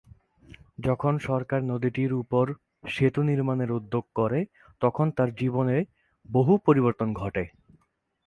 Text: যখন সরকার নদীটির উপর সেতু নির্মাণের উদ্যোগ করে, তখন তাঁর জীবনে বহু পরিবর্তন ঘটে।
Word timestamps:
যখন 0.79 1.13
সরকার 1.19 1.59
নদীটির 1.63 2.11
উপর 2.13 2.45
সেতু 2.87 3.21
নির্মাণের 3.23 3.71
উদ্যোগ 3.71 4.03
করে, 4.15 4.39
তখন 4.81 5.05
তাঁর 5.11 5.29
জীবনে 5.35 5.77
বহু 6.29 6.53
পরিবর্তন 6.57 7.09
ঘটে। 7.13 7.43